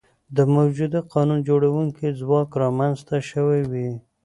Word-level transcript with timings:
د 0.35 0.37
موجوده 0.55 0.99
قانون 1.13 1.39
جوړوونکي 1.49 2.07
ځواک 2.19 2.49
رامنځته 2.63 3.17
شوي 3.29 3.61
وي. 3.71 3.89